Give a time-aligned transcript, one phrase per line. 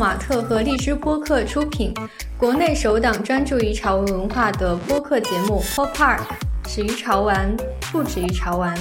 [0.00, 1.92] 马特和荔枝播客出品，
[2.38, 6.20] 国内首档专注于潮文文化的播客节目《Pop Park》，
[6.66, 7.54] 始于潮玩，
[7.92, 8.74] 不止于潮玩。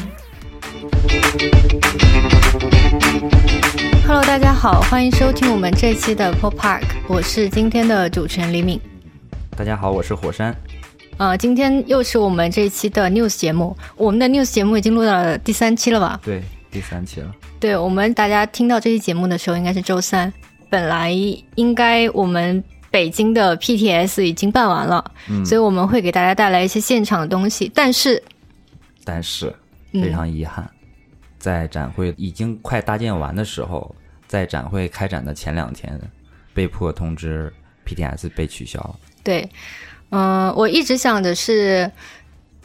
[4.08, 8.80] Hello，大家好，欢迎收听我们这期的 Pop Park，我是今天的主持人李敏。
[9.58, 10.55] 大家好，我是火山。
[11.17, 16.17] 呃，今天又是我们这一期的 News 节目，我们的 News 节目已经录到了第三期了吧？
[16.23, 16.41] 对，
[16.72, 17.30] 第三期了。
[17.59, 20.31] 对我们大家听到这期节目的时候，应该是周三。
[20.70, 21.12] 本来
[21.55, 27.72] 应该我们北京的 PTS 已经办完了，嗯所以我们会给大家带来一些现场的东西。
[27.73, 28.22] 但是，
[29.04, 29.54] 但是
[29.91, 30.70] 嗯非常遗憾，
[31.38, 33.96] 在展会已经快搭建完的时候，
[34.27, 36.00] 在展会开展的前两天，
[36.54, 37.52] 被迫通知
[37.86, 38.96] PTS 被取消了。
[39.24, 39.49] 对，
[40.10, 41.91] 嗯、我一直想的是，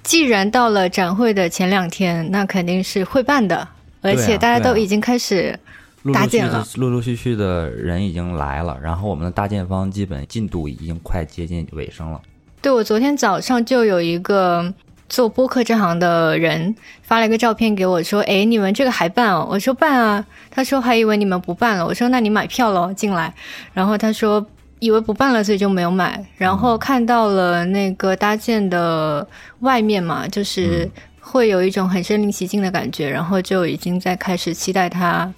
[0.02, 3.68] 既然到了展会的前两天，那肯定是会办的，
[4.00, 5.58] 而且大家都已经开始。
[6.04, 12.20] 陆陆续续搭建了陆陆续续的人已经来了，然后我们的搭建方基本进度已经快接近尾声了。
[12.62, 14.72] 对我昨天早上就有一个
[15.06, 23.32] 做播客这行的人发了一个照片给我，说：“哎，你们这个还办哦？”我说：“办啊。”他说：“还以为你们不办了。”我说：“那你买票喽，进来。”
[23.74, 24.44] 然后他说
[24.80, 29.26] ：“以为不办了，所以就没有买。”然后看到了那个搭建的
[29.60, 35.30] 外面嘛，就是会有一种很身临其境的感觉，然后就已经在开始期待它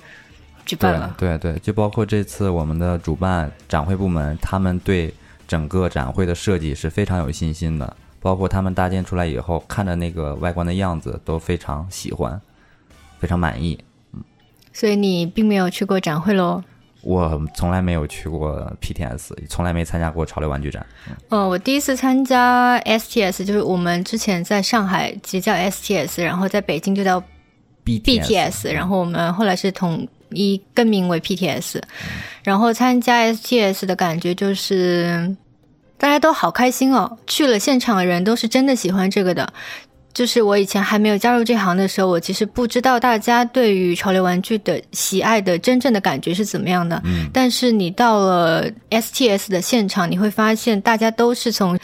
[0.67, 1.39] 举办对了。
[1.39, 5.15] 对对，就包括这次我们的主办展会部门，他们对
[5.49, 12.39] 整个展会的设计是非常有信心的，包括他们搭建出来以后，看着那个外观的样子都非常喜欢，
[13.19, 13.79] 非常满意。
[14.13, 14.23] 嗯
[14.73, 16.63] 所以你并没有去过展会喽？
[17.01, 20.85] 我从来没有去过 PTS，从来没参加过潮流玩具展。
[21.31, 27.23] 呃，我第一次参加 STS，就是我们之前在上海其实叫 STS，然后在北京就叫
[27.87, 31.81] BTS，然后我们后来是统一更名为 PTS，
[32.43, 35.37] 然后参加 STS 的感觉就是
[35.99, 39.53] 大家都好开心哦，去了现场的人都是真的喜欢这个的。
[40.13, 46.99] 就是我以前还没有加入这行的时候，我其实不知道大家对于潮流玩具的喜爱的真正的感觉是怎么样的。
[47.05, 51.79] 嗯，但是你到了 STS 的现场，你会发现大家都是从，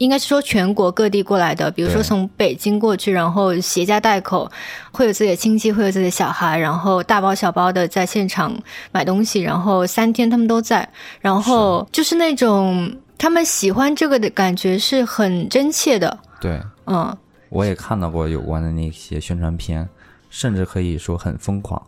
[0.00, 4.50] 应该是说全国各地过来的，比如说从北京过去，然后携家带口，
[4.90, 8.56] 会有自己的亲戚，会有自己的小孩，然后大包小包的在现场
[8.92, 10.88] 买东西，然后三天他们都在，
[11.20, 17.14] 然后就是那种他们喜欢这个的感觉是很真切的，对，嗯。
[17.50, 19.86] 我也看到过有关的那些宣传片，
[20.30, 21.82] 甚至可以说很疯狂。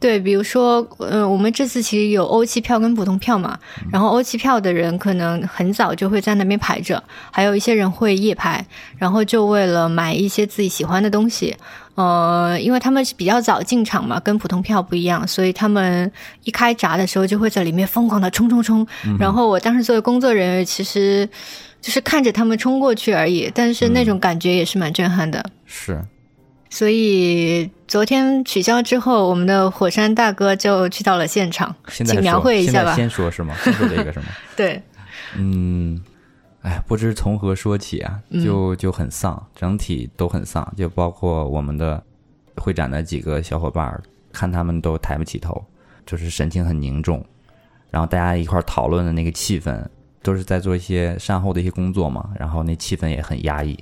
[0.00, 3.58] 对，比如说，呃，我们这次其实有欧气票跟普通票嘛，
[3.92, 7.00] 然后欧气票的人可能很早就会在那边排着，
[7.30, 8.64] 还有一些人会夜排，
[8.96, 11.54] 然后就为了买一些自己喜欢的东西，
[11.96, 16.10] 呃，因为他们是比较早进场嘛，跟普通票不一样，所以他们
[16.44, 18.86] 一开闸的时候就会在里面疯狂的冲冲冲，
[19.18, 21.28] 然后我当时作为工作人员，其实
[21.82, 25.44] 就是看着他们冲过去而已，但是那种感觉也是蛮震撼的。
[25.66, 26.02] 是，
[26.70, 32.94] 所以昨天取消之后，我们的火山大哥就去到了现场，请描绘一下吧。
[32.94, 33.54] 先说是吗？
[33.62, 34.26] 先说这个是吗？
[34.56, 34.80] 对，
[35.36, 36.00] 嗯，
[36.62, 42.00] 哎，不知从何说起啊，嗯就就很丧，整体都很丧，就包括我们的
[42.56, 44.00] 会展的几个小伙伴儿，
[44.32, 45.64] 看他们都抬不起头，
[46.06, 47.24] 就是神情很凝重，
[47.90, 49.84] 然后大家一块儿讨论的那个气氛，
[50.22, 53.76] 都是在做一些善后的一些工作嘛，然后那气氛也很压抑。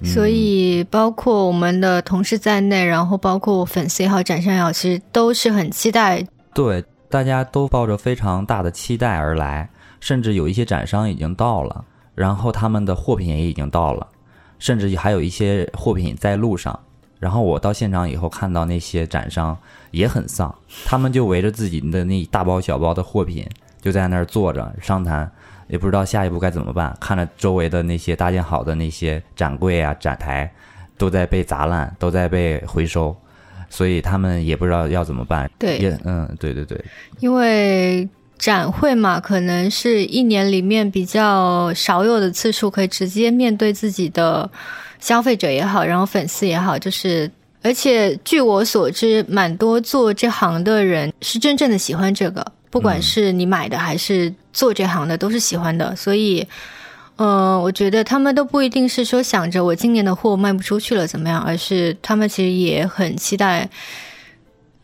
[0.00, 6.26] 嗯所以包括我们的同事在内，然后包括粉丝也好，展商也好，其实都是很期待。
[6.52, 9.68] 对，大家都抱着非常大的期待而来，
[10.00, 11.84] 甚至有一些展商已经到了，
[12.14, 14.06] 然后他们的货品也已经到了，
[14.58, 16.78] 甚至还有一些货品在路上。
[17.20, 19.56] 然后我到现场以后，看到那些展商
[19.92, 23.48] 也很丧，他们就围着自己的那大包小包的货品，
[23.80, 25.30] 就在那儿坐着商谈，
[25.68, 26.96] 也不知道下一步该怎么办。
[27.00, 30.50] 看着周围的那些搭建好的那些展柜啊、展台，
[30.96, 33.16] 都在被砸烂，都在被回收，
[33.68, 35.50] 所以他们也不知道要怎么办。
[35.58, 36.82] 对也嗯，对对对，
[37.20, 44.50] 因为展会嘛，可能是一年里面比较少有的次数，可以直接面对自己的
[45.00, 47.30] 消费者也好，然后粉丝也好，就是。
[47.66, 55.94] 而且据我所知，蛮多做这行的人是真正的喜欢这个，不管是你买的还是做这行的，都是喜欢的。
[55.94, 56.48] 所以，
[57.16, 63.68] 嗯、我觉得他们都不一定是说想着我今年的货卖不出去了怎么样，而是他们其实也很期待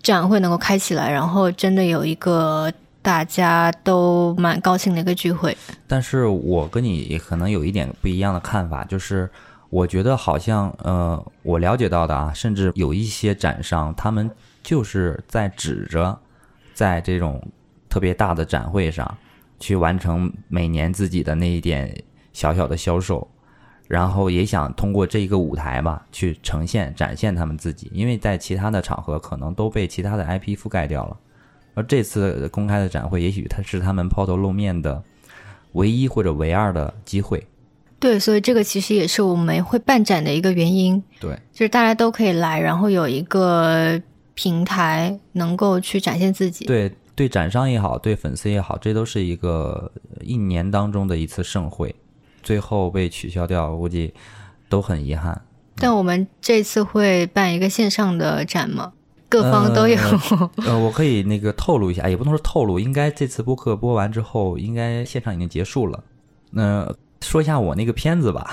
[0.03, 2.71] 展会能够开起来，然后真的有一个
[3.01, 5.57] 大家都蛮高兴的一个聚会。
[5.87, 9.31] 但是我跟你可能有一点不一样的看法，就是
[9.71, 14.31] 我觉得好像呃，我了解到的啊，甚至有一些展商，他们
[14.63, 16.19] 就是在指着
[16.75, 17.43] 在这种
[17.89, 19.19] 特别大的展会上，
[19.61, 21.95] 去完成每年自己的那一点
[22.33, 23.29] 小小的销售，
[23.87, 31.17] 然后也想通过这一个舞台吧，去呈现展现他们自己，因为在其他的场合可能都被其他的 IP 覆盖掉了，
[31.75, 35.03] 而这次公开的展会，也许它是他们抛头露面的
[35.73, 37.47] 唯一或者唯二的机会。
[37.99, 44.01] 对，所以这个其实也是我们会办展的一个原因，对，就是大家都可以来，然后有一个
[44.33, 46.65] 平台能够去展现自己。
[46.65, 46.91] 对，
[47.21, 51.95] 对，展商也好，对粉丝也好，这都是一个一年当中的一次盛会，
[52.43, 54.15] 最后被取消掉，估计
[54.71, 55.39] 都很遗憾。
[55.77, 58.95] 但我们这次会办一个线上的展吗？
[59.29, 59.99] 各方都有。
[60.65, 66.03] 呃，我可以那个透露一下，也不能说透露，应该这次播客播完之后，应该现场已经结束了。
[66.53, 66.91] 那。
[67.23, 68.51] 说一下我那个片子吧。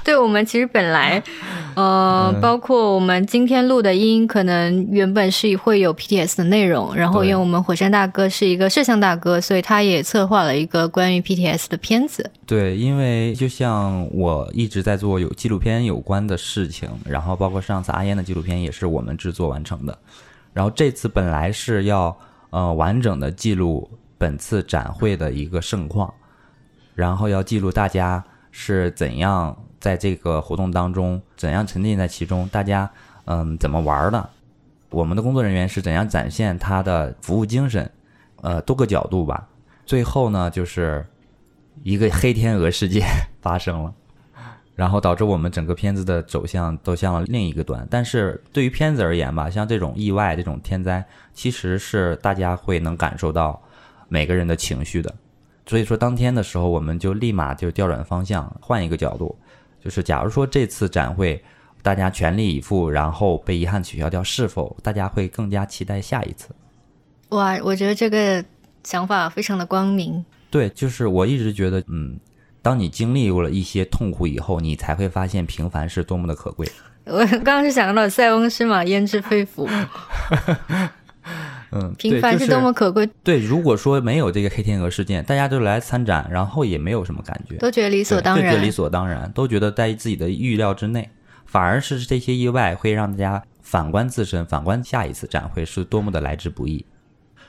[0.04, 1.22] 对，我们其实本来，
[1.76, 6.94] 呃，包括我们今天录的音，可能原本是会有 PTS 的内容。
[6.94, 12.30] 然后，因为我们火山大哥是一个摄像大哥，所以他也策划了一个关于 PTS 的片子。
[12.46, 19.96] 对，因为就像我一直在做有纪录片有关的事情，然后包括上次阿烟的纪录片也是我们制作完成的。
[20.52, 22.16] 然后这次本来是要
[22.50, 23.88] 呃完整的记录
[24.18, 26.12] 本次展会的一个盛况。
[26.96, 32.90] 然后要记录大家是怎样在这个活动当中怎样沉浸在其中，大家
[33.24, 34.28] 嗯怎么玩的，
[34.90, 37.90] 我们的工作人员是怎样展现他的服务精神，
[38.42, 39.48] 呃多个角度吧。
[39.86, 41.06] 最后呢，就是
[41.82, 43.06] 一个黑天鹅事件
[43.40, 43.94] 发生了，
[44.76, 47.86] 然后导致我们整个片子的走向都向了另一个端。
[47.90, 53.60] 但是对于片子而言吧，像这种意外、这种天灾，其实是大家会能感受到
[54.08, 55.14] 每个人的情绪的。
[55.70, 59.38] 所以说，当天的时候，我们就立马就调转方向，换一个角度，
[59.80, 61.40] 就是假如说这次展会
[61.80, 66.48] 大家全力以赴，然后被遗憾取消掉，是否大家会更加期待下一次？
[67.28, 68.44] 哇，我觉得这个
[68.82, 70.24] 想法非常的光明。
[70.50, 72.18] 对，就是我一直觉得，嗯，
[72.60, 76.68] 当你经历过了一些痛苦以后，你才会发现平凡是多么的可贵。
[77.06, 79.68] 我刚刚是想到塞翁失马焉知非福。
[81.72, 83.08] 嗯，平凡是多么可贵。
[83.22, 91.08] 对，如果说没有这个黑天鹅事件，大家都来参展，然后也没有什么感觉，都觉得理所当然，理所当然，都觉得在自己的预料之内。
[91.46, 96.84] 反而是这些意外会让大家反观自身，反观下一次展会是多么的来之不易。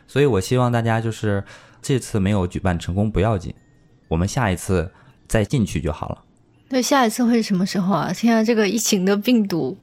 [0.08, 1.44] 所以我希望大家就是
[1.82, 3.54] 这次没有举办成功不要紧，
[4.08, 4.92] 我们下一次
[5.28, 6.24] 再进去就好了。
[6.68, 8.12] 对，下一次会是什么时候啊？
[8.12, 9.78] 现在这个疫情的病毒。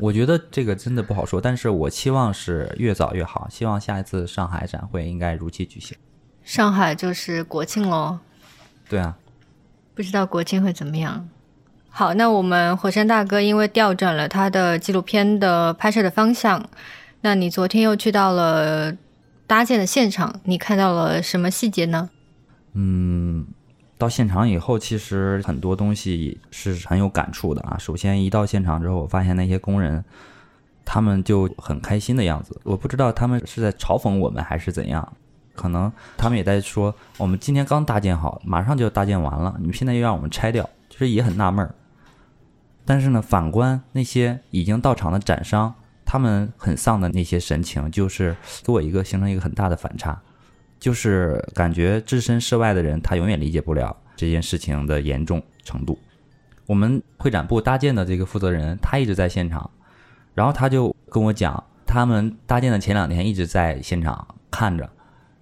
[0.00, 3.48] 我觉得这个真的不好说，但是我期望是越早越好。
[3.48, 5.96] 希望下一次上海展会应该如期举行。
[6.42, 8.18] 上海就是国庆喽。
[8.88, 9.16] 对啊。
[9.94, 11.28] 不知道国庆会怎么样。
[11.88, 16.68] 好，那我们火山大哥因为调转了他的纪录片的拍摄的方向，
[17.20, 18.92] 那你昨天又去到了
[19.46, 22.10] 搭建的现场，你看到了什么细节呢？
[22.72, 23.46] 嗯。
[24.04, 27.78] 到现场以后，其实很多东西是很有感触的啊。
[27.78, 30.04] 首先，一到现场之后，我发现那些工人，
[30.84, 32.60] 他们就很开心的样子。
[32.64, 35.10] 我不知道他们是在嘲讽我们还是怎样，
[35.54, 41.74] 可能他们也在说，我们今天刚搭建好，马上就搭建完了，你们现在又让我们拆掉，其实也很纳闷儿。
[42.84, 45.74] 但是呢，反观那些已经到场的展商，
[46.04, 50.20] 他们很丧的那些神情，就是给我一个形成一个很大的反差。
[50.84, 55.98] 就是感觉置身事外的人，他永远理解不了这件事情的严重程度。
[56.66, 59.70] 我们会展部搭建的这个负责人，他一直在现场，
[60.34, 64.86] 然后他就跟我讲，他们搭建的前两天一直在现场看着，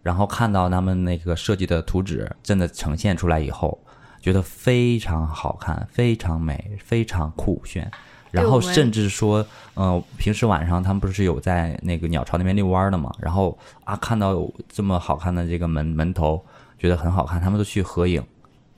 [0.04, 3.84] 然后看到他们那个设计的图纸真的呈现出来以后，
[4.20, 7.90] 觉得非常好看，非常美，非常酷炫。
[8.32, 9.46] 然后甚至说，
[9.76, 13.14] 嗯，平时晚上他们不是有在那个鸟巢那边遛弯的嘛？
[13.20, 14.34] 然后啊，看到
[14.68, 16.44] 这么好看的这个门门头，
[16.78, 18.24] 觉得很好看，他们都去合影，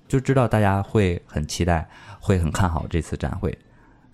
[0.09, 3.57] 就知道大家会很期待，会很看好这次展会。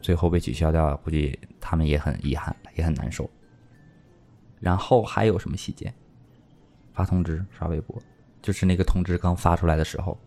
[0.02, 3.28] 最后被取消掉，估计他们也很遗憾，也很难受。
[4.59, 5.92] 然后还有什么细节？
[6.92, 7.99] 发通知刷微博，
[8.42, 10.18] 就是那个通知刚发出来的时候，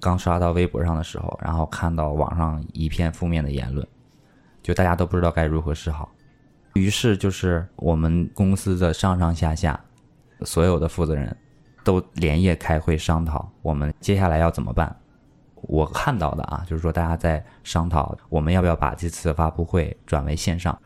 [0.00, 3.86] 刚刷到微博上的时候，然后看到网上一片负面的言论。
[4.62, 6.10] 就大家都不知道该如何是好，
[6.74, 9.78] 于是就是我们公司的上上下下
[10.42, 11.36] 所有的负责人
[11.82, 14.94] 都连夜开会商讨，我们接下来要怎么办。
[15.62, 20.78] 我看到的啊，就是说大家在商讨我们要不要把这次发布会转为线上。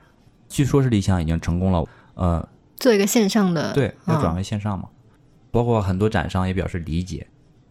[0.48, 4.88] 据说是理想已经成功了，呃，做一个线上的，对，要转为线上嘛。
[5.50, 7.26] 包括很多展商也表示理解，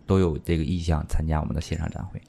[0.05, 2.22] 都有这个意向参加我们的线上展会。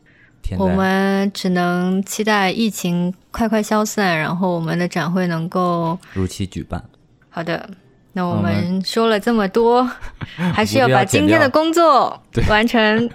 [0.59, 6.83] 我们只能期待疫情快快消散，然后我们的展会能够如期举办。
[7.31, 7.69] 好的，
[8.13, 9.83] 那我我们说了这么多，
[10.55, 13.11] 还是要把今天的工作完成。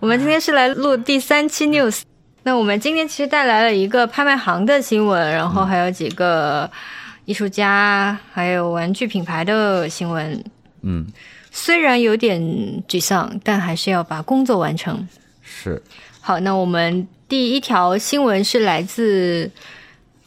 [0.00, 2.00] 我们今天是来录第三期 news。
[2.42, 6.68] 那我们今天其实带来了一个拍卖行的新闻，然后还有几个
[7.26, 10.42] 艺术家，还有玩具品牌的新闻。
[10.80, 11.06] 嗯，
[11.50, 12.40] 虽然有点
[12.88, 15.06] 沮丧，但还是要把工作完成。
[15.42, 15.82] 是
[16.20, 19.50] 好，那我们第一条新闻是来自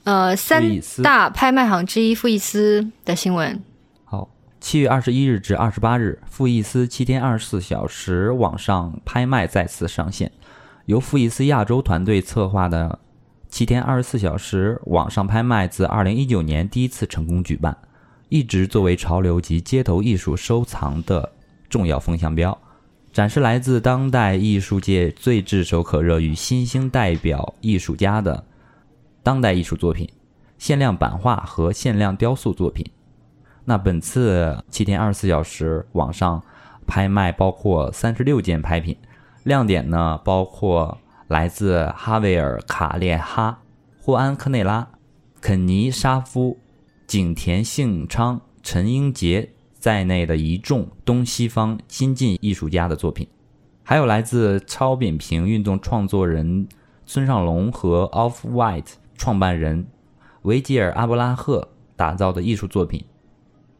[0.03, 0.63] 呃三
[1.03, 3.61] 大拍卖行之一富艺斯的新闻。
[4.03, 4.29] 好。
[4.59, 10.31] 七月二十一日至二十八日，富艺斯七天二十四小时网上拍卖再次上线。
[10.85, 12.99] 由富艺斯亚洲团队策划的
[13.49, 17.77] 七天二十四小时网上拍卖，自二零一九年第一次成功举办，
[18.29, 21.33] 一直作为潮流及街头艺术收藏的
[21.69, 22.57] 重要风向标，
[23.13, 28.43] 展示来自当代艺术界最炙手可热与新兴代表艺术家的
[29.21, 30.09] 当代艺术作品、
[30.57, 32.83] 限量版画和限量雕塑作品。
[33.65, 36.43] 那本次七天二十四小时网上
[36.87, 38.97] 拍卖包括三十六件拍品，
[39.43, 43.59] 亮点呢包括来自哈维尔·卡列哈、
[44.01, 44.87] 霍安·科内拉、
[45.39, 46.57] 肯尼·沙夫、
[47.05, 49.51] 景田幸昌、陈英杰
[49.83, 53.27] 在内的一众东西方新晋艺术家的作品，
[53.83, 56.69] 还有来自超扁平运动创作人
[57.05, 59.85] 村上隆和 Off White 创办人
[60.43, 63.03] 维吉尔·阿布拉赫打造的艺术作品。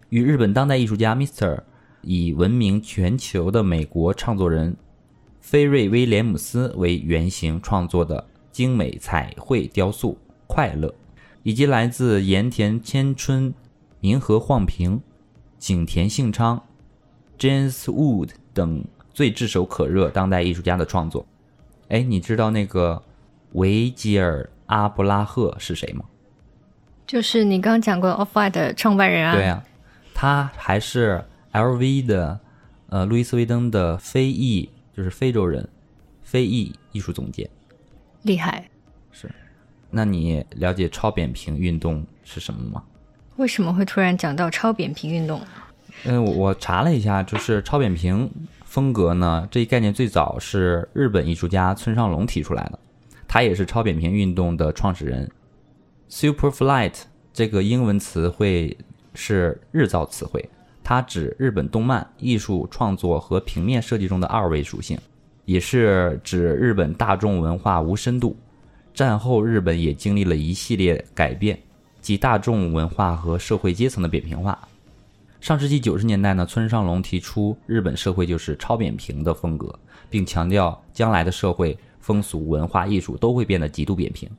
[0.10, 1.62] 与日本当代艺术家 Mr.
[2.02, 4.76] 以闻名全球的美国创作人
[5.40, 10.12] 菲瑞·威廉姆斯为原型创作的精美彩绘雕塑
[10.48, 10.90] 《快乐》，
[11.44, 13.54] 以及来自盐田千春、
[14.02, 15.02] 银河晃平、
[15.64, 16.62] 景田幸昌、
[17.40, 21.26] James Wood 等最炙手可热当代艺术家的创作。
[21.88, 23.02] 哎，你知道那个
[23.54, 26.04] 维吉尔·阿布拉赫是谁吗？
[27.08, 29.64] 就是你刚刚讲过 Off White 的创办人啊，对啊，
[30.14, 32.42] 他还是 LV 的，
[32.90, 35.70] 呃，路易斯威登的非裔，就是非洲人，
[36.24, 37.50] 非裔艺术总监。
[38.24, 38.70] 厉害。
[39.14, 39.34] 是
[39.90, 42.84] 那你了解超扁平运动是什么吗？
[43.38, 45.42] 为什么会突然讲到超扁平运动？
[46.06, 48.30] 嗯，我我查了一下，就是超扁平
[48.66, 52.80] 风格呢，这一概念最早是日本艺术家村上隆提出来的，
[53.28, 55.30] 他也是超扁平运动的创始人。
[56.10, 56.94] Superflight
[57.34, 58.78] 这个英文词汇
[59.14, 60.48] 是日造词汇，
[60.84, 64.98] 它指日本动漫艺术创作和平面设计中的二维属性，
[65.46, 68.38] 也是指日本大众文化无深度。
[68.94, 71.58] 战后日本也经历了一系列改变，
[72.04, 74.60] 即大众文化和社会阶层的扁平化。
[75.40, 79.74] 上世纪九十年代呢，村上隆提出日本社会就是超扁平的风格，
[80.10, 84.30] 并强调将来的社会风俗、文化艺术都会变得极度扁平。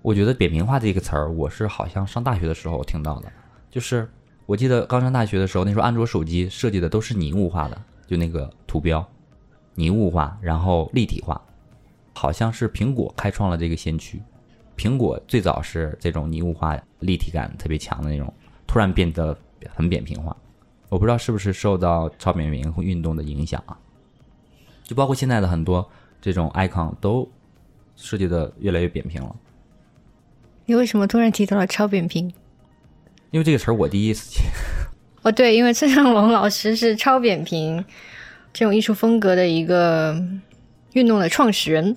[0.00, 3.30] 我觉得“扁平化”这个词儿，我是好像上大学的时候听到的。
[3.70, 4.10] 就是
[4.46, 9.06] 我记得刚上大学的时候，那时候安卓手机设计的都是拟物化的，就那个图标，
[9.74, 11.38] 拟物化，然后立体化。
[12.12, 14.20] 好像是苹果开创了这个先驱，
[14.80, 18.32] 苹果最早是这种拟物化、立体感特别强的那种，
[18.66, 19.36] 突然变得
[19.74, 20.34] 很扁平化。
[20.88, 23.76] 我不知道是不是受到超扁平运动的影响啊？
[24.82, 25.86] 就包括现在的很多
[26.18, 27.30] 这种 icon 都
[27.94, 29.36] 设计的越来越扁平了。
[30.64, 32.32] 你为什么突然提到了超扁平？
[33.32, 34.42] 因为这个词儿我第一次听。
[35.20, 37.84] 哦，对，因为村上隆老师是超扁平
[38.50, 40.18] 这种艺术风格的一个
[40.94, 41.94] 运动的创始人。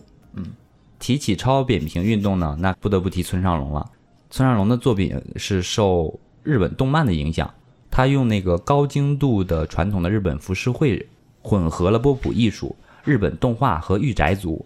[1.03, 3.91] 提起超扁平运动呢，那不得不提村上隆了。
[4.29, 7.53] 村上隆的作品是受日本动漫的影响，
[7.91, 11.05] 他用那个高精度的传统的日本浮世绘
[11.41, 14.65] 混合了波普艺术、日本动画和御宅族。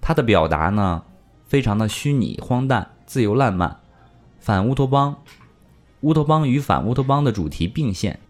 [0.00, 1.02] 他的表达呢，
[1.48, 3.80] 非常的虚拟、荒诞、自由烂漫，
[4.38, 5.16] 反乌托邦、
[6.02, 8.20] 乌托邦与反乌托邦的主题并线。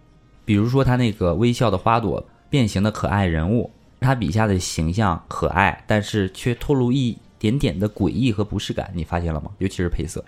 [0.47, 9.51] 比如说他那个微笑的花朵、变形的可爱人物，他笔下的形象可爱，但是却透露一点点的诡异和不适感，你发现了吗？
[9.59, 10.25] 尤其是配色，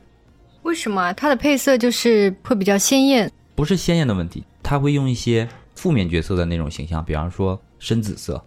[0.65, 3.31] 为什么啊它的配色就是会比较鲜艳？
[3.55, 8.45] 不是鲜艳的问题，它会用一些负面角色的那种形象，比方说深紫色，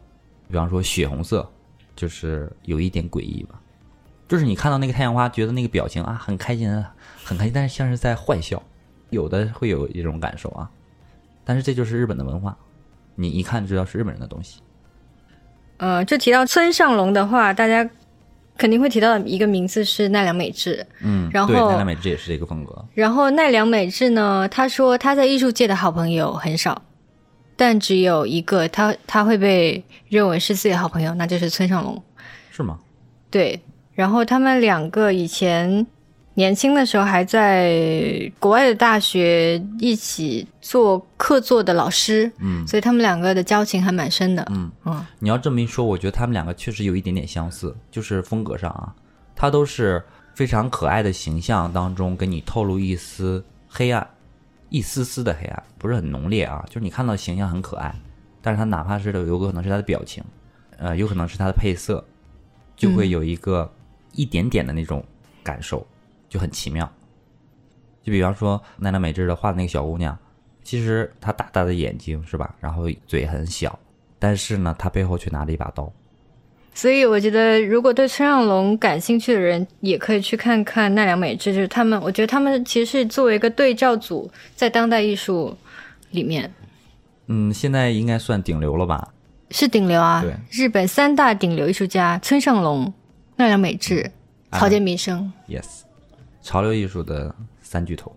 [0.49, 1.49] 比方说血红色，
[1.95, 3.57] 就是有一点诡异吧。
[4.27, 6.69] 就是你看到那个太阳花，觉得那个表情啊很开心，
[7.23, 8.61] 很开心，但是像是在坏笑，
[9.11, 10.69] 有的会有一种感受啊。
[11.45, 12.57] 但是这就是日本的文化，
[13.15, 14.59] 你一看就知道是日本人的东西。
[15.77, 17.89] 呃，就提到村上龙的话，大家
[18.57, 20.85] 肯定会提到的一个名字是奈良美智。
[21.01, 22.85] 嗯，然后，奈良美智也是这个风格。
[22.93, 26.81] 然后奈良美智呢，他说他在艺术界的好朋友很少，
[27.55, 32.01] 但只有一个他他会被认为是自己的好朋友，那就是村上隆。
[32.51, 32.79] 是吗？
[33.29, 33.59] 对，
[33.93, 35.85] 然后他们两个以前
[36.37, 42.65] 年轻的时候还在国外的大学一起做客座的老师，嗯。
[42.67, 44.45] 所以他们两个的交情还蛮深的。
[44.51, 44.71] 嗯。
[44.85, 45.03] 嗯。
[45.17, 48.93] 你要这么一说，我觉得他们两个确实有一点点相似，就是风格上啊，
[49.35, 50.03] 他都是
[50.35, 54.07] 非常可爱的形象当中给你透露一丝黑暗，
[54.69, 57.95] 一丝丝的黑暗，不是很浓烈啊，就是你看到形象很可爱，
[58.43, 60.23] 但是他哪怕是有可能是他的表情，
[60.77, 62.05] 呃，有可能是他的配色，
[62.75, 63.67] 就会有一个
[64.11, 65.03] 一点点的那种
[65.41, 65.83] 感受，
[66.29, 66.91] 就很奇妙。
[68.03, 70.17] 就比方说奈良美智的画的那个小姑娘，
[70.63, 73.77] 其实她大大的眼睛是吧，然后嘴很小，
[74.17, 75.91] 但是呢，她背后却拿着一把刀。
[76.73, 85.57] 所以我觉得，如果对村上隆感兴趣的人，也可以去看看奈良美智，就是他们，我觉得他们其实是作为一个对照组，在当代艺术
[86.11, 86.53] 里面
[87.25, 89.11] 嗯，现在应该算顶流了吧？
[89.49, 90.35] 是顶流啊对。
[90.51, 92.93] 日本三大顶流艺术家：村上隆、
[93.37, 94.11] 奈良美智、
[94.51, 95.33] 啊草间弥生。
[95.47, 95.81] Yes，
[96.47, 98.15] 潮流艺术的三巨头。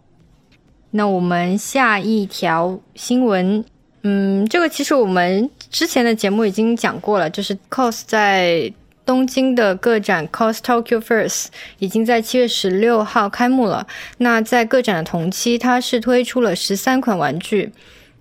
[0.93, 3.65] 那我们下一条新闻，
[4.03, 8.73] 嗯，这个其实我们之前的节目已经讲过了，就是 COS 在
[9.05, 11.47] 东京的个展 COS Tokyo First
[11.81, 13.85] 已经在七月十六号开幕了。
[14.19, 17.73] 那在个展的同期，它是推出了十三款玩具。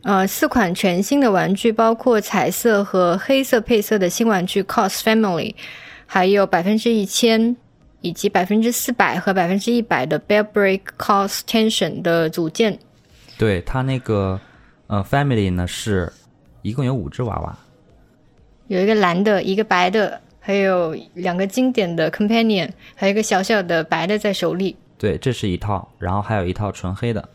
[0.01, 5.53] 呃，四款全新的玩具，包括彩色和黑色配色的新玩具 COS Family，
[6.07, 7.55] 还有百分之一千
[8.01, 12.79] 以及百分之四百和百分之一百的 Bear Break Cos Tension 的组件。
[13.37, 14.39] 对它那个
[14.87, 16.11] 呃 Family 呢是
[16.61, 17.57] 一共有五只娃娃，
[18.67, 24.75] 有一个蓝的，一个白的，还有两个经典的 Companion，还有一个小小的白的在手里。
[24.97, 27.29] 对，这是一套，然后还有一套纯黑的。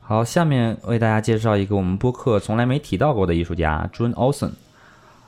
[0.00, 4.52] 好，下面为大家介绍一个我们播客从来没提到过的艺术家 June Olsen。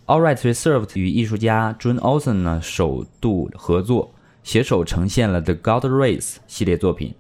[0.07, 4.11] All Rights Reserved 与艺术家 June Olsen 呢首度合作，
[4.43, 7.15] 携手呈现了 The God Race 系列作品。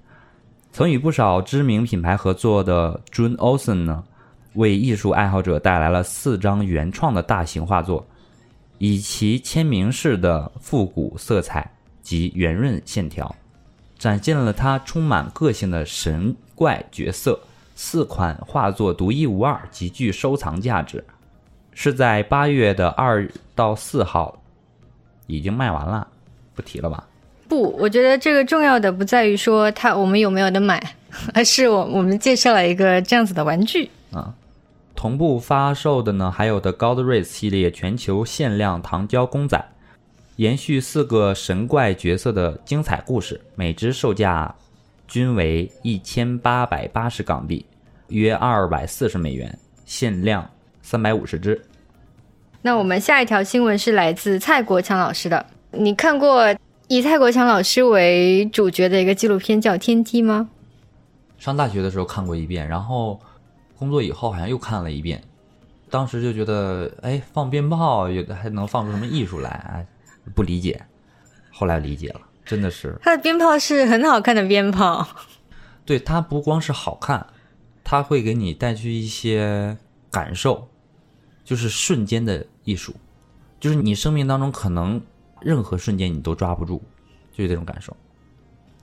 [0.72, 4.04] 曾与不少知名品牌合作的 June Olsen 呢，
[4.54, 8.06] 为艺术爱好者带来了四张原创的大型画作，
[8.78, 11.70] 以其签名式的复古色彩
[12.02, 13.34] 及圆润线条。
[13.98, 17.38] 展现了他充满个性的神怪角色。
[17.82, 21.02] 四款画作独一无二，极具收藏价值，
[21.72, 24.42] 是在八月的二到四号
[25.26, 26.06] 已经卖完了，
[26.54, 27.08] 不提了吧？
[27.50, 30.80] 不，我觉得这个重要的不在于说它我们有没有的买，
[31.34, 34.32] 而是我我们介绍了一个这样子的玩具啊。
[34.94, 39.60] 同步发售的呢，还有的 God Race 系列全球限量糖胶公仔，
[40.36, 44.54] 延续四个神怪角色的精彩故事，每只售价
[45.08, 47.66] 均为一千八百八十港币，
[48.10, 50.48] 约二百四十美元，限量
[50.82, 51.60] 三百五十只。
[52.62, 55.44] 那我们下一条新闻是来自蔡国强老师的。
[55.72, 56.54] 你看过
[56.92, 60.50] 以蔡国强老师为主角的一个纪录片叫《天梯》吗？
[61.38, 63.20] 上大学的时候看过一遍，然后
[63.78, 65.22] 工作以后好像又看了一遍，
[65.88, 69.50] 当时就觉得，哎，放鞭炮有的还能放出什么艺术来？
[69.50, 69.86] 哎，
[70.34, 70.84] 不理解，
[71.52, 75.06] 后来理解了，真的是，他的鞭炮是很好看的鞭炮。
[75.84, 77.24] 对它不光是好看，
[77.84, 79.76] 它会给你带去一些
[80.10, 80.68] 感受，
[81.44, 82.96] 就是瞬间的艺术，
[83.60, 85.00] 就是你生命当中可能
[85.40, 86.80] 任何瞬间你都抓不住，
[87.32, 87.96] 就是这种感受。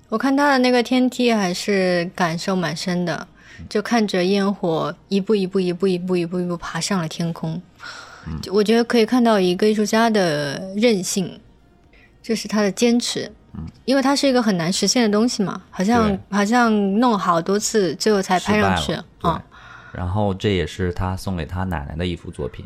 [0.10, 3.28] 我看他的那个天梯还是感受蛮深的，
[3.70, 7.62] 就看着烟火一步一步、一步一步、一步一步爬上了天空。
[8.42, 11.40] 就我觉得可以看到一个艺术家的韧性，
[12.22, 13.32] 这是他的坚持。
[13.86, 19.44] 因为它是一个很难实现的东西嘛，好像好像弄好多次，最后才拍上去失败了对啊。
[19.94, 22.64] 然后这也是他送给他奶奶的一幅作品。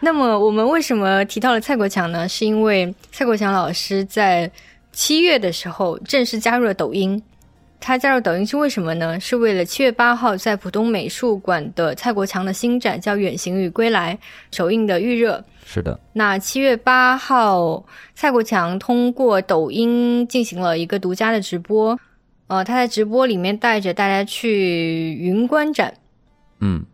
[0.00, 2.28] 那么我们为什么提到了蔡国强呢？
[2.28, 4.50] 是因为蔡国强老师在
[4.92, 7.22] 七月的时候正式加入了抖音。
[7.80, 9.20] 他加入抖音是为什么呢？
[9.20, 14.18] 是为了七月八号在浦东美术馆的蔡国强的新展叫《远行与归来》
[14.56, 15.44] 首映的预热。
[15.66, 21.98] 是的，那七月八号，蔡国强通过抖音进行了一个独家的直播。
[22.46, 25.92] 呃，他在直播里面带着大家去云观展，
[26.60, 26.84] 嗯，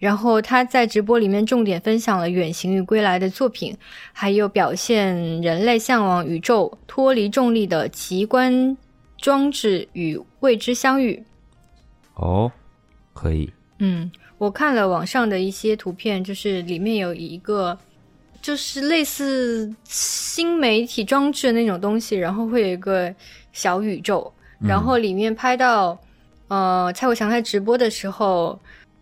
[0.00, 3.76] 然后他在直播里面重点分享了《远行与归来》的作品，
[4.12, 8.76] 还有表现人类向往宇宙、脱离重力的奇观
[9.18, 11.22] 装置与未知相遇。
[12.14, 12.50] 哦，
[13.12, 17.78] 可以，嗯，我看了网上的一些图片，就是里面有一个，
[18.40, 23.14] 就是类似新媒体装置的那种东西，然后会有一个
[23.52, 24.32] 小宇宙，
[24.66, 25.98] 然后里面拍到，
[26.48, 28.58] 呃，蔡国强在直播的时候，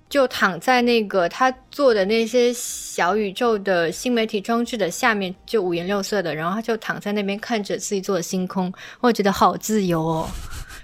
[0.09, 10.29] 就躺在那个他做的那些小宇宙的新媒体装置的下面，就五颜六色的，然后他就躺在那边看着自己做的星空，我觉得好自由哦。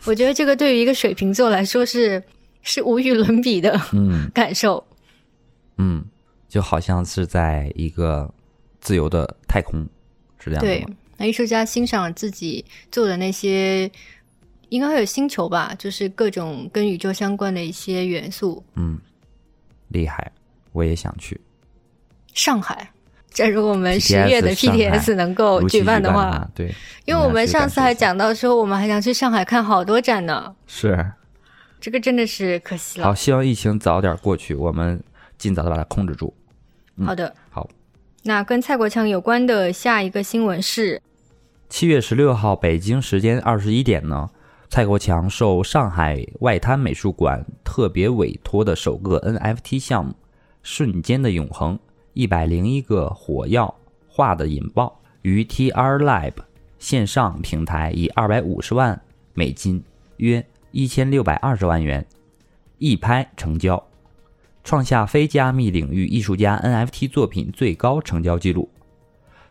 [0.05, 2.23] 我觉得这个对于一个水瓶座来说是
[2.63, 4.85] 是无与伦比的嗯 感受。
[5.79, 6.05] 嗯，
[6.49, 8.33] 就好像是在一个
[8.81, 9.81] 自由的太空，
[10.39, 13.91] 是这样的对？，那艺术家欣赏自己做的那些，
[14.69, 18.63] 应该会有星球吧，就是各种跟宇宙相关的一些元素。
[18.77, 18.99] 嗯，
[19.94, 20.30] 厉害，
[20.72, 21.40] 我也想去。
[22.35, 22.90] 上海，
[23.30, 26.74] 这如我们十月的 PTS 能够举办的话，嘛，对，
[27.07, 31.12] 因为我们上次还讲到说，我们还想去上海看好多展呢，是。
[31.80, 33.07] 这个真的是可惜了。
[33.07, 35.02] 好，希望疫情早点过去，我们
[35.37, 36.33] 尽早的把它控制住。
[36.96, 37.68] 嗯好的，好。
[38.22, 41.02] 那跟蔡国强有关的下一个新闻是，
[41.68, 44.30] 七月十六号北京时间二十一点呢，
[44.75, 50.11] 蔡国强受上海外滩美术馆特别委托的首个 NFT 项目
[50.65, 51.77] 《瞬间的永恒》
[52.13, 53.73] 一百零一个火药
[54.09, 56.33] 画的引爆，于 TR Lab
[56.81, 59.01] 线上平台以二百五十万
[59.33, 59.81] 美金
[60.19, 62.05] （约一千六百二十万元）
[62.79, 63.81] 一拍成交，
[64.65, 68.69] 创下非加密领域艺术家 NFT 作品最高成交纪录。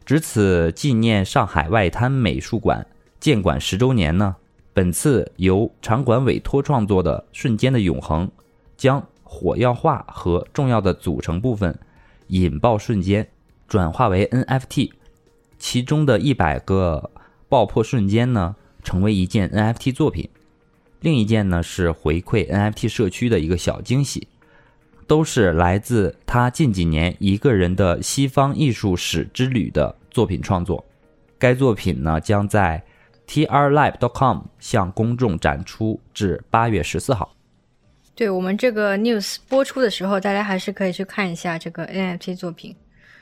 [0.03, 2.85] 值此纪念上海外滩美术馆
[3.21, 4.35] 建馆十周年呢，
[4.73, 8.27] 本次由场馆委托创作的《瞬间的永恒》，
[8.75, 11.77] 将火药画和重要的组成部分
[12.27, 13.27] 引爆瞬间
[13.67, 14.91] 转化为 NFT，
[15.59, 17.11] 其中的一百个
[17.47, 20.27] 爆破瞬间呢，成为一件 NFT 作品，
[21.01, 24.27] 另一件呢是回馈 NFT 社区的一个小惊喜。
[25.05, 30.83] 都是来自他近几年一个人的西方艺术史之旅的作品创作。
[31.37, 32.81] 该作品呢将在
[33.33, 37.35] trlive.com 向公众展出至八月十四号。
[38.15, 42.75] 对我们这个 news 播出的时候，大家还是可以去看一下这个 NFT 作品，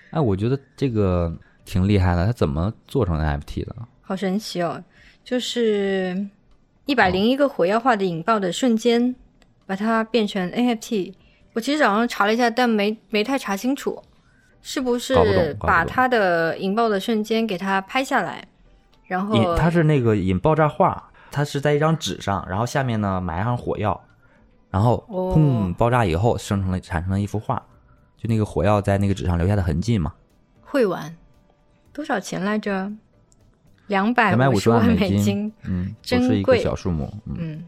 [0.10, 3.74] 哎，我觉得这个挺厉害的，它怎么做成 NFT 的？
[4.02, 4.84] 好神奇哦！
[5.24, 6.28] 就是
[6.86, 9.16] 一百零一个火药化的引爆的瞬间，
[9.66, 11.14] 把它变成 NFT。
[11.54, 14.04] 我其实早上查了一下，但没没太查清楚，
[14.62, 18.46] 是不是把它的引爆的瞬间给它拍下来，
[19.12, 24.02] 然后引它是那个引爆炸画，它是在一张纸上，然后下面呢埋上火药，
[24.70, 27.62] 然后哦砰爆炸以后生成了产生了一幅画，
[28.18, 30.14] 就那个火药在那个纸上留下的痕迹嘛。
[30.62, 31.14] 会玩
[31.92, 32.90] 多少钱来着？
[33.88, 35.52] 两百五十万美金。
[35.64, 37.14] 嗯，不珍是一个贵小数目。
[37.26, 37.64] 嗯，嗯，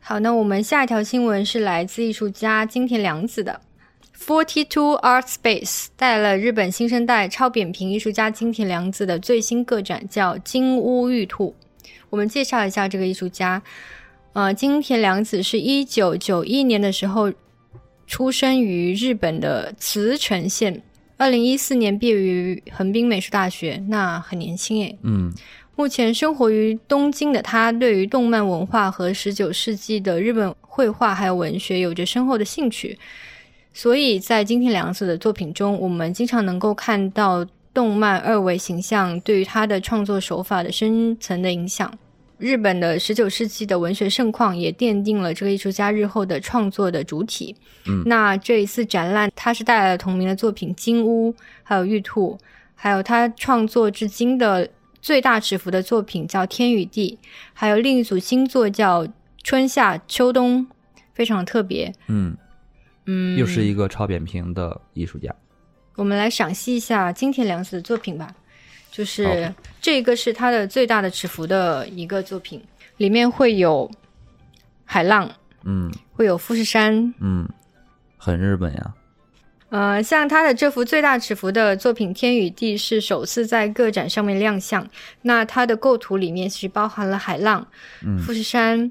[0.00, 3.60] 好，那我们下一条新闻是来自艺术家金田良子的。
[4.22, 11.54] Forty Two Art Space 带了日本新生代超扁平艺术家金田良子的最新个展，叫《金屋玉兔》。
[12.10, 13.62] 我们介绍一下这个艺术家。
[14.34, 17.32] 呃，金田良子是一九九一年的时候
[18.06, 20.82] 出生于日本的茨城县，
[21.16, 24.98] 二零一四年毕业于横滨美术大学，那很年轻诶。
[25.02, 25.32] 嗯
[25.76, 32.98] 目前生活于东京的他，对于动漫文化和十九世纪的日本绘画还有文学有着深厚的兴趣，
[33.80, 41.90] 所以在今天良子的作品中，我们经常能够看到动漫二维形象对于他的创作手法的深层的影响。
[42.36, 47.56] 日本的十九世纪的文学盛况也奠定了这个艺术家日后的创作的主体。
[47.86, 52.38] 嗯那这一次展览，他是带来了同名的作品《金屋》，还有《玉兔》，
[52.74, 54.68] 还有他创作至今的
[55.00, 57.18] 最大尺幅的作品叫《天与地》，
[57.54, 59.04] 还有另一组新作叫
[59.42, 60.66] 《春夏秋冬》，
[61.14, 61.90] 非常特别。
[62.08, 62.36] 嗯，
[63.10, 65.34] 嗯，又是一个超扁平的艺术家。
[65.96, 68.32] 我们来赏析一下金田良子的作品吧。
[68.92, 72.60] 就是这个是他的最大的尺幅的一个作品，
[72.96, 73.90] 里面会有
[74.84, 75.30] 海浪，
[75.64, 77.14] 嗯会有富士山。
[77.20, 77.48] 嗯，
[78.16, 78.94] 很日本呀。
[79.68, 84.84] 呃，像他的这幅最大尺幅的作品《天与地》是首次在个展上面亮相。
[85.22, 87.64] 那它的构图里面是包含了海浪、
[88.04, 88.90] 嗯富士山、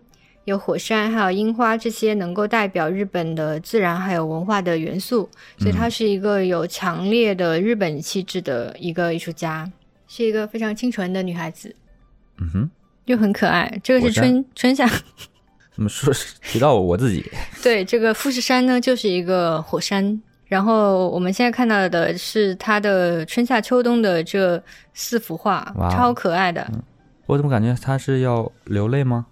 [0.50, 9.72] 有火山，还有樱花这些能够代表日本的自然还有文化的元素，所以他是一个有强烈的日本气质的一个艺术家，
[10.08, 11.74] 是一个非常清纯的女孩子，
[12.40, 12.70] 嗯哼，
[13.06, 13.80] 又很可爱。
[13.84, 14.86] 这个是春春夏，
[15.72, 17.24] 怎么说是提到我我自己？
[17.64, 20.22] 对，这个富士山呢就是一个火山。
[20.48, 24.60] 然后我们现在看到的是它的春夏秋冬的这
[24.96, 26.68] 四幅画超可爱的。
[27.28, 29.28] 我怎么感觉他是要流泪吗？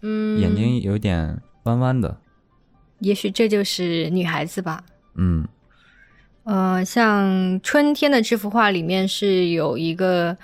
[0.00, 2.16] 嗯，眼睛有点弯弯的。
[3.00, 4.84] 也许这就是女孩子吧。
[5.14, 5.46] 嗯
[6.44, 10.36] 呃，像春天的这幅画里面是有一个，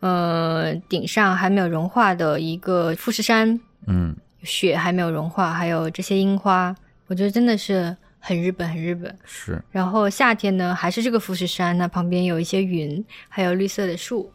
[0.00, 6.74] 呃，顶上还没有融化的一个富士山，嗯雪还没有融化，还有这些樱花，
[7.08, 9.14] 我觉得真的是很日本，很日本。
[9.24, 14.32] 是然后夏天呢，还是这个富士山，那旁边有一些云，还有绿色的树。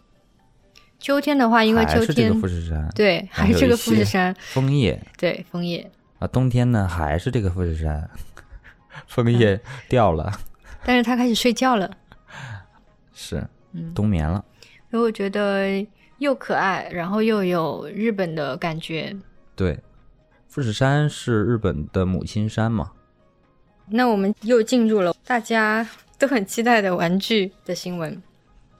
[1.00, 5.02] 秋天的话，因为秋天个富士山，对，还是这个富士山，枫叶。
[5.18, 5.90] 对，枫叶。
[6.20, 8.10] 啊，冬天呢还是这个富士山，
[9.08, 10.32] 枫叶掉了，
[10.84, 11.90] 但是他开始睡觉了，
[13.14, 14.44] 是嗯，冬眠了。
[14.92, 19.16] 所以我觉得又可爱，然后又有日本的感觉。
[19.56, 19.80] 对，
[20.50, 22.92] 富士山是日本的母亲山嘛，
[23.88, 28.22] 那我们又进入了大家都很期待的玩具的新闻。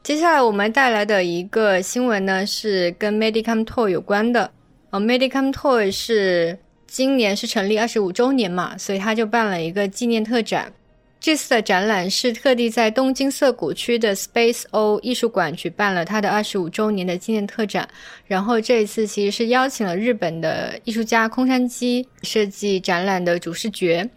[0.02, 4.50] 接下来我们带来的一个新闻呢，是跟 Medicam Toy 有关的。
[4.90, 6.58] 呃，Medicam Toy 是
[6.88, 10.74] 今年是成立二十五周年嘛，所以他就办了一个纪念特展。
[11.20, 17.88] 这次的展览是特地在东京涩谷区的 Space O 艺术馆举办了它的二十五周年的纪念特展。
[18.26, 24.10] 然后这一次其实是邀请了日本的艺术家空山基设计展览的主视觉。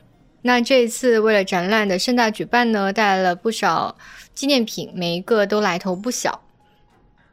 [0.43, 3.97] 那这一次为了展览的盛大举办呢，带来了不少
[4.35, 6.43] 纪念品，每一个都来头不小。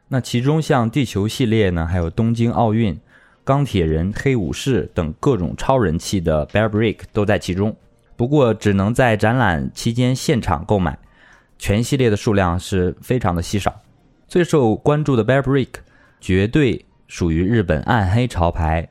[0.08, 2.98] 那其中像地球系列呢，还有东京奥运、
[3.44, 7.76] 钢铁人、黑武士等各种超人气的 Bear Brick 都在其中。
[8.16, 10.98] 不过只能在展览期间现场购买，
[11.58, 13.80] 全系列的数量是非常的稀少。
[14.28, 15.80] 最受关注的 Bear Brick
[16.20, 18.88] 绝对属于日本暗黑潮牌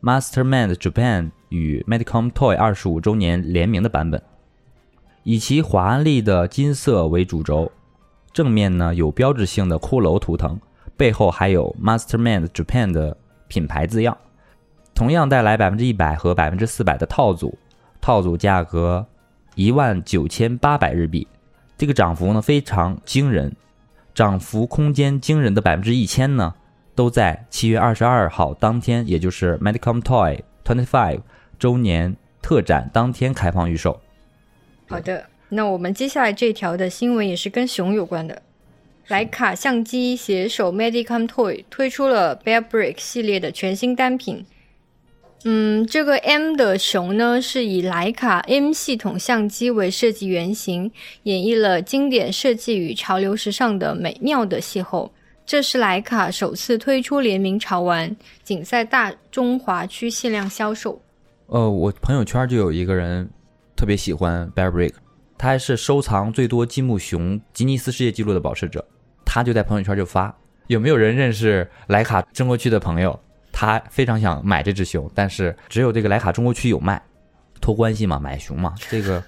[0.00, 4.22] Mastermind Japan 与 Medicom Toy 二十五周年联名的版本，
[5.22, 7.70] 以其华丽的金色为主轴，
[8.32, 10.58] 正面呢有标志性的骷髅图腾，
[10.96, 14.16] 背后还有 Masterman Japan 的品牌字样。
[14.94, 17.58] 同样带来百分之一百和百分之四百的套组，
[18.00, 19.06] 套组价格
[19.54, 21.26] 一万九千八百日币，
[21.76, 23.54] 这个涨幅呢非常惊人，
[24.14, 26.54] 涨幅空间惊人的百分之一千呢，
[26.94, 31.20] 都在七月二十二号当天，也就是 Medicom Toy Twenty Five
[31.60, 34.00] 周年特展当天开放预售。
[34.88, 38.42] 好的，那我们接下来这条的新闻也是跟熊有关的。
[39.08, 44.46] 徕卡相机携手 Medicom Toy 推出了 Bear Brick 系列的全新单品。
[45.44, 50.90] 嗯，这个 M 的熊呢，是以徕卡 M 系统相机为设计原型，
[51.24, 55.10] 演绎了经典设计与潮流时尚的美妙的邂逅。
[55.44, 61.00] 这是徕卡首次推出联名潮玩，仅在大中华区限量销售。
[61.50, 63.28] 呃，我朋友圈就有一个人
[63.74, 64.92] 特别喜欢 Bear Brick，
[65.36, 68.86] 他还是收藏最多积木熊吉尼斯世界纪录的保持者。
[69.24, 70.32] 他就在朋友圈就发，
[70.68, 73.18] 有没有人认识莱卡中国区的朋友？
[73.50, 77.02] 他非常想买这只熊，但是只有这个莱卡中国区有卖，
[77.60, 79.20] 托关系嘛，买熊嘛，这个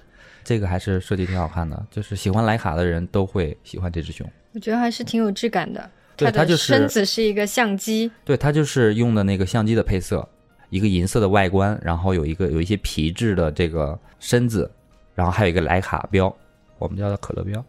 [0.45, 4.25] 这个还是设计挺好看的，就是喜欢莱卡的人都会喜欢这只熊。
[4.53, 5.89] 我觉得还是挺有质感的。
[6.15, 10.29] 对，它的它就是身子是一个相机，对，它就是用的那个相机的配色，
[10.73, 14.69] 一个银色的外观，然后有一个有一些皮质的这个身子，
[15.13, 16.35] 然后还有一个徕卡标，
[16.79, 17.63] 我们叫它可乐标。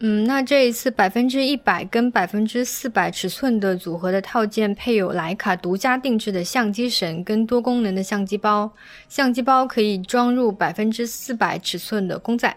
[0.00, 8.68] 嗯，那这一次百分之一百跟百分之四百尺寸的组合的套件，配有徕卡独家定制的相机绳跟多功能的相机包。
[9.08, 12.54] 相机包可以装入百分之四百尺寸的公仔，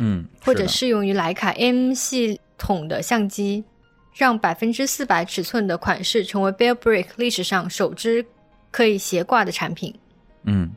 [0.00, 3.62] 嗯，或者适用于徕卡 M 系统的相机，
[4.16, 8.26] 让百分之四百尺寸的款式成为 Bear Brick 历史上首支
[8.76, 9.94] 可以斜挂的产品。
[10.44, 10.70] 嗯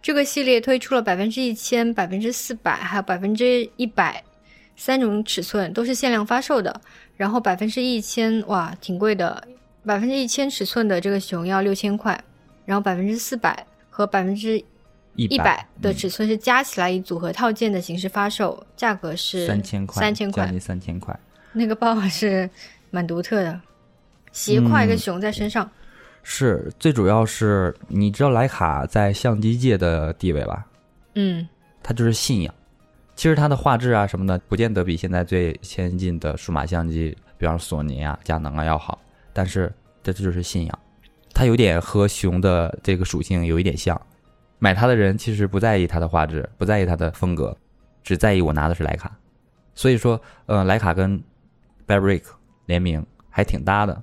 [0.00, 4.22] 这个系列推出了百分之一千、百分之四百，还有百分之一百
[4.76, 6.80] 三种尺寸，都是限量发售的。
[7.16, 9.48] 然后百分之一千，哇，挺贵的，
[9.84, 12.16] 百分之一千尺寸的这个熊要六千块，
[12.64, 14.56] 然后百分之四百和百分之
[15.16, 20.52] 一一百的嗯尺寸是加起来以组合套件的形式发售，价格是三千块，三千块将。
[20.52, 21.18] 近三千块。
[21.52, 22.48] 那个包还是
[22.90, 23.60] 蛮独特的，
[24.30, 25.68] 斜挎一个嗯熊在身上。
[26.22, 30.66] 是，最主要是你知道徕卡在相机界的地位吧？
[31.14, 31.46] 嗯
[31.82, 32.54] 它就是信仰。
[33.14, 38.98] 其实它的画质啊什么的，不见得比现在最先进的数码相机，比方说索尼啊、佳能啊要好，
[39.32, 40.78] 但是这就是信仰。
[41.34, 44.00] 它有点和熊的这个属性有一点像。
[44.58, 47.56] 买它的人其实不在意它的画质，不在意它的风格，
[48.02, 49.10] 只在意我拿的是徕卡。
[49.74, 51.18] 所以说，呃，徕卡跟
[51.86, 52.22] Bear Brick
[52.66, 54.02] 联名还挺搭的。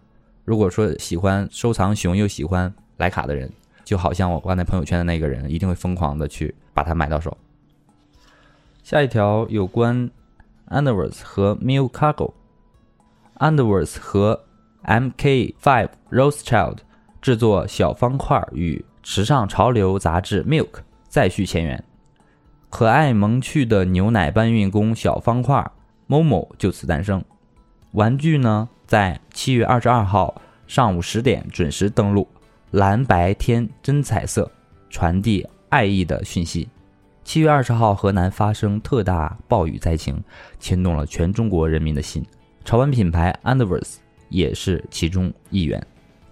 [0.49, 3.47] 如果说喜欢收藏熊又喜欢徕卡的人，
[3.83, 7.38] 就好像我刚才朋友圈的那个人，一定会疯狂的去把它买到手。
[8.81, 10.09] 下一条有关
[10.69, 12.33] Underworth 和 Mill Cargo。
[13.38, 14.43] Underworth 和
[14.85, 16.77] MK5 Rothschild
[17.21, 21.83] 制作小方块与时尚潮流杂志 Milk 再续前缘，
[22.71, 25.71] 可爱萌趣的牛奶搬运工小方块
[26.07, 27.23] Momo 就此诞生。
[27.93, 32.28] 玩具呢，在七月二十二号上午十点准时登陆，
[32.69, 34.52] 蓝白天真彩色，
[34.91, 36.69] 传递爱意的讯息。
[37.23, 40.23] 七月二十号，河南发生特大暴雨灾情，
[40.60, 42.23] 牵动了全中国人民的心。
[42.63, 43.95] 潮玩品牌 Underverse
[44.30, 45.84] 也是其中一员。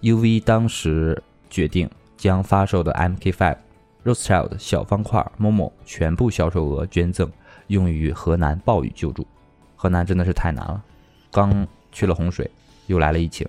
[0.02, 3.56] UV 当时决定将发售的 MK5、
[4.04, 7.28] Rothschild 小方块、Momo 全部销售额捐赠，
[7.66, 9.26] 用于河南暴雨救助。
[9.74, 10.82] 河南真的是太难了，
[11.30, 12.50] 刚去了洪水，
[12.86, 13.46] 又来了疫情，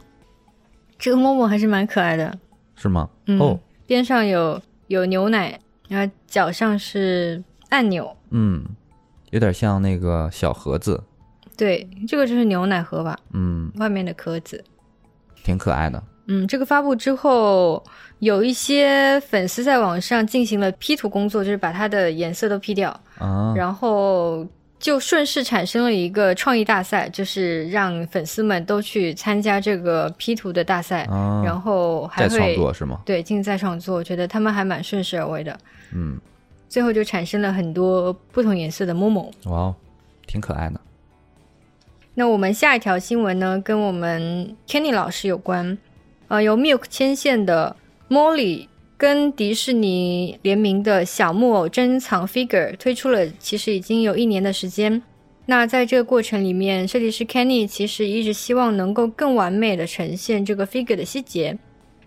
[0.97, 2.37] 这个默默还是蛮可爱的，
[2.75, 3.09] 是吗？
[3.27, 8.65] 嗯、哦，边上有有牛奶，然后脚上是按钮，嗯，
[9.31, 11.03] 有点像那个小盒子，
[11.55, 14.63] 对，这个就是牛奶盒吧，嗯，外面的壳子。
[15.43, 16.03] 挺可爱的。
[16.31, 17.83] 嗯，这个发布之后，
[18.19, 24.45] 有一些粉丝在网上进行了 P 图工作，就是把它的颜色都 P 掉，啊，然后
[24.79, 33.01] 就顺势产生了一个创意大赛，就是让粉丝们都去参加这个 P 图的大赛，啊，然后还会作是吗？
[33.05, 35.59] 对竞赛创作，我觉得他们还蛮顺势而为的，
[35.93, 36.17] 嗯，
[36.69, 39.29] 最后就产生了很多不同颜色的 Momo。
[39.45, 39.75] 哇哦，
[40.25, 40.79] 挺可爱的。
[42.15, 45.77] 那我们下一条新闻呢，跟我们 Kenny 老师有关。
[46.29, 47.75] 呃，由 Milk 牵线的
[48.07, 48.68] Molly
[48.99, 55.01] 跟迪士尼联名的小木偶珍藏 figure 推出了，其实已经有一年的时间。
[55.45, 61.57] 那在这个过程里面，设计师 Kenny 其实一直希望能够更完美的呈现这个 figure 的细节。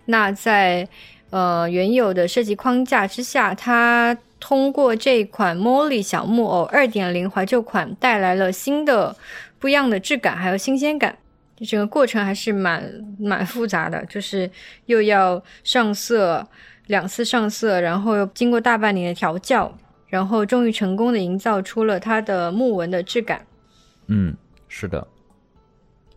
[0.05, 0.87] 那在
[1.31, 9.15] 呃原有的设计框架之下，他通过这款 Molly 小木偶2.0怀旧款带来了新的
[9.57, 11.17] 不一样的质感，还有新鲜感。
[11.65, 12.83] 整个过程还是蛮
[13.17, 14.49] 蛮复杂的，就是
[14.85, 16.45] 又要上色
[16.87, 19.73] 两次上色，然后又经过大半年的调教，
[20.07, 23.45] 然后终于成功的营造出了它的木纹的质感。
[24.07, 24.35] 嗯，
[24.67, 25.07] 是的，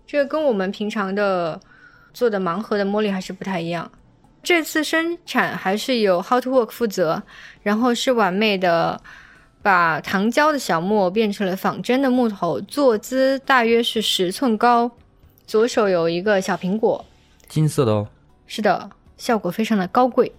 [0.06, 1.60] 这个跟我们平常的
[2.12, 3.90] 做的盲盒的茉莉还是不太一样。
[4.42, 7.22] 这次生产还是由 How to Work 负责，
[7.62, 9.00] 然后是完美的
[9.60, 14.90] 把糖胶的小木偶变成了仿真的木头，坐姿大约是十寸高，
[15.46, 17.04] 左手有一个小苹果，
[17.48, 18.08] 金色的哦。
[18.46, 20.32] 是的，效果非常的高贵。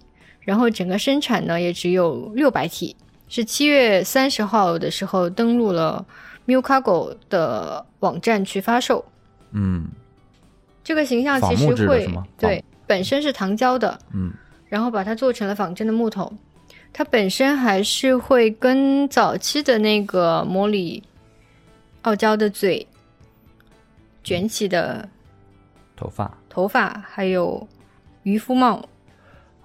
[0.48, 2.96] 然后整个生产呢也只有六百体，
[3.28, 6.06] 是七月三十号的时候登录了
[6.46, 9.04] Milkago 的网站去发售。
[9.52, 9.90] 嗯
[10.86, 14.32] 这个形象其实会对，本身是糖胶的，嗯
[14.70, 16.32] 然后把它做成了仿真的木头。
[16.94, 21.04] 它本身还是会跟早期的那个模里
[22.04, 22.88] 傲娇的嘴、
[24.24, 25.10] 卷起的
[25.98, 26.38] 头发。
[26.48, 27.68] 头发，还有
[28.24, 28.88] 渔夫帽。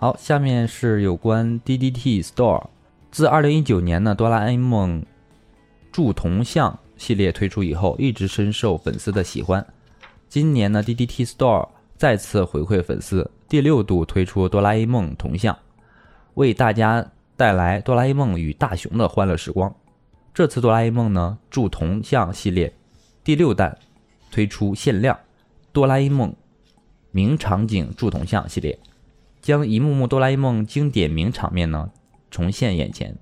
[0.03, 2.67] 好，下面是有关 DDT Store。
[3.13, 5.07] 自2019年呢，哆啦 A 梦
[5.93, 9.65] 铸铜像系列推出以后，一直深受粉丝的喜欢。
[10.29, 15.57] 今年呢，DDT Store 再次回馈粉丝，第六度推出哆啦 A 梦铜像，
[16.35, 19.73] 为大家带来哆啦 A 梦与大雄的欢乐时光。
[20.35, 22.75] 这次哆啦 A 梦呢铸铜像系列
[23.23, 23.79] 第六弹
[24.33, 25.17] 推出限量
[25.73, 26.35] 哆啦 A 梦
[27.13, 28.77] 名场景铸铜像系列。
[29.43, 31.91] 将一幕幕哆啦 A 梦经典名场面呢
[32.31, 33.19] 重现眼前。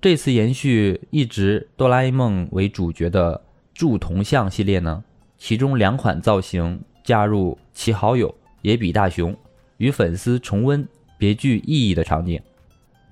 [0.00, 3.42] 这次延续一直哆啦 A 梦为主角的
[3.74, 5.04] 铸铜像系列呢，
[5.36, 9.36] 其中两款造型加入其好友野比大雄，
[9.76, 12.40] 与粉丝重温别具意义的场景，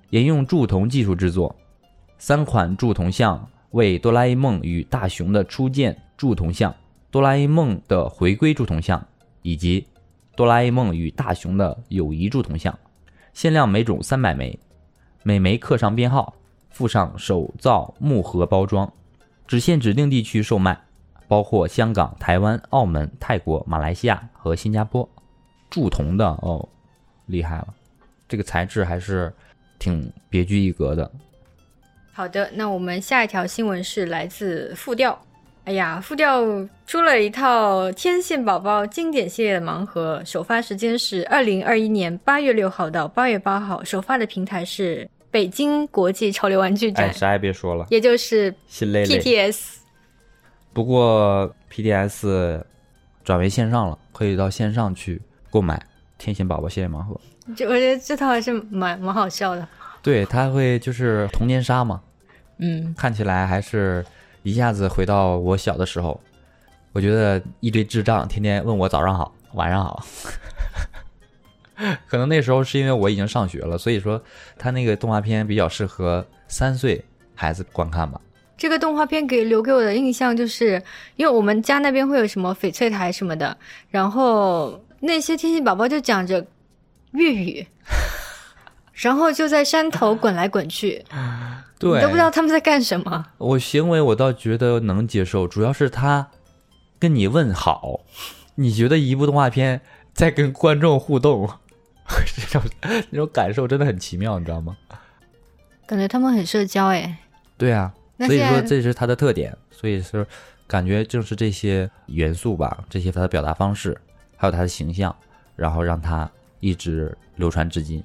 [0.08, 1.54] 沿用铸铜技术制作。
[2.16, 6.74] 三款铸铜像为哆啦 A 梦与大雄的初见铸铜像、
[7.11, 9.06] 哆啦 A 梦的回归铸铜像
[9.42, 9.87] 以及
[10.38, 12.79] 哆啦 A 梦与大雄的友谊铸铜像，
[13.35, 14.57] 限量每种三百枚，
[15.24, 16.33] 每枚刻上编号，
[16.70, 18.92] 附上手造木盒包装，
[19.48, 20.81] 只限指定地区售卖，
[21.27, 25.09] 包括香港、台湾、澳门、泰国、马来西亚和新加坡。
[25.68, 26.68] 铸铜的哦，
[27.27, 27.74] 厉害了，
[28.29, 29.35] 这个材质还是
[29.81, 31.11] 挺别具一格的。
[32.12, 35.20] 好的，那我们下一条新闻是来自复调。
[35.68, 36.42] 哎呀，复调
[36.87, 49.18] 出了一套天线宝宝经典系列的盲盒，首发时间是二零二一年八月六号到八月八号，首发的平台是北京国际潮流玩具展，哎，啥也别说了，也就是心累累。
[49.20, 49.74] PTS。
[50.72, 52.62] 不过 PDS
[53.22, 55.20] 转为线上了，可以到线上去
[55.51, 55.78] 购买
[56.16, 57.20] 天线宝宝系列盲盒。
[57.55, 59.68] 就我觉得这套还是蛮蛮好笑的。
[60.01, 62.01] 对，它会就是童年杀嘛，
[62.57, 64.03] 嗯，看起来还是
[64.43, 66.20] 一下子回到我小的时候。
[66.95, 70.05] 我觉得一堆智障天天问我早上好、晚上好，
[72.09, 74.20] 可能那时候是因为我已经上学了，所以说
[74.57, 78.20] 他那个动画片比较适合三岁孩子观看吧。
[78.57, 80.82] 这个动画片给留给我的印象就是，
[81.14, 83.57] 因为我们家那边会有什么翡翠台什么的，
[83.91, 86.45] 然后那些天线宝宝就讲着
[87.12, 87.64] 粤语，
[89.01, 91.05] 然后就在山头滚来滚去，
[91.78, 93.26] 对，你都不知道他们在干什么。
[93.38, 96.28] 我行为我倒觉得能接受，主要是他
[96.99, 98.01] 跟你问好，
[98.57, 99.80] 你觉得一部动画片
[100.12, 101.49] 在跟观众互动，
[102.34, 104.76] 这种那种感受真的很奇妙，你知道吗？
[105.86, 107.18] 感觉他们很社交哎。
[107.57, 110.26] 对啊，所以说这是它的特点，所以说
[110.66, 113.96] 感觉正是这些元素吧，这些它的表达方式，
[114.36, 115.14] 还有它的形象，
[115.55, 116.28] 然后让它
[116.59, 118.03] 一直流传至今。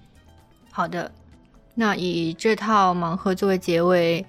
[0.75, 1.11] 好的，
[1.75, 4.25] 那以这套盲盒作为结尾，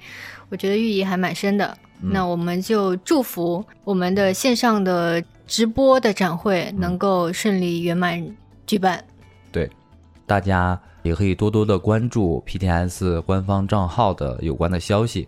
[0.51, 1.67] 我觉得寓意还蛮深的。
[2.03, 8.23] 嗯那我们就祝福我们的线上的直播的展会能够顺利圆满
[8.67, 9.03] 举办。
[9.51, 9.71] 对，
[10.27, 15.27] 大家也可以多多的关注 PTS 官方账号的有关的消息。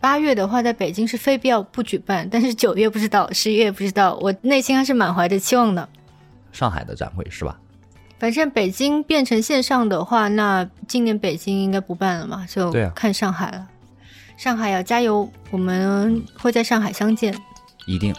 [0.00, 5.88] 八月的话，在北京是非必要不举办，但是九月不知道，十一月不知道，我内心还是满怀着期望的。
[6.50, 7.56] 上海的展会是吧？
[8.18, 13.66] 反正北京变成线上的话，那今年北京应该不办了嘛，就看上海了。
[14.36, 17.34] 上海要加油，我们会在上海相见。
[17.86, 18.14] 一定。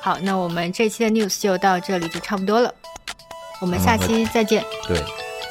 [0.00, 2.72] 好，那我们这期的 news 就到这里就差不多了，
[3.60, 4.96] 我们下期再见，对，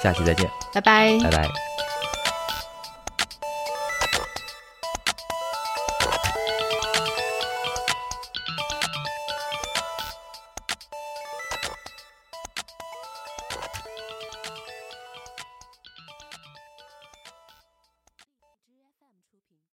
[0.02, 1.83] 下期再见，拜拜拜拜。